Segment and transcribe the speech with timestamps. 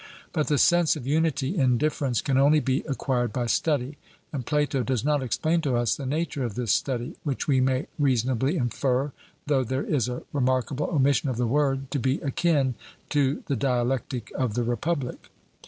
[0.33, 3.99] But the sense of unity in difference can only be acquired by study;
[4.33, 7.85] and Plato does not explain to us the nature of this study, which we may
[7.99, 9.11] reasonably infer,
[9.45, 12.73] though there is a remarkable omission of the word, to be akin
[13.09, 15.29] to the dialectic of the Republic.